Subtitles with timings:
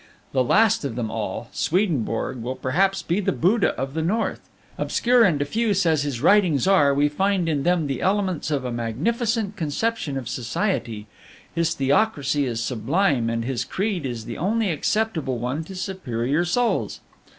[0.31, 4.39] "The last of them all, Swedenborg, will perhaps be the Buddha of the North.
[4.79, 8.71] Obscure and diffuse as his writings are, we find in them the elements of a
[8.71, 11.05] magnificent conception of society.
[11.53, 16.99] His Theocracy is sublime, and his creed is the only acceptable one to superior souls.